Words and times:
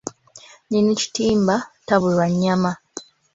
Nnyini 0.65 0.93
kitimba, 1.01 1.55
tabulwa 1.87 2.25
nnyama. 2.31 2.71